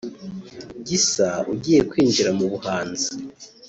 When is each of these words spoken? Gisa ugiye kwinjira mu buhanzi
Gisa 0.87 1.29
ugiye 1.53 1.81
kwinjira 1.89 2.29
mu 2.37 2.45
buhanzi 2.51 3.09